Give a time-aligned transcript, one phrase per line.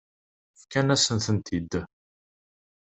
[0.59, 1.71] Fkan-asent-tent-id.